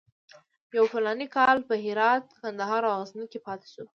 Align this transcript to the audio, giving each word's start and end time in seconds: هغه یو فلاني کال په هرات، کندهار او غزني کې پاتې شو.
هغه 0.63 0.75
یو 0.77 0.85
فلاني 0.93 1.27
کال 1.35 1.57
په 1.69 1.73
هرات، 1.85 2.25
کندهار 2.41 2.81
او 2.91 2.95
غزني 3.01 3.25
کې 3.31 3.39
پاتې 3.47 3.67
شو. 3.73 3.83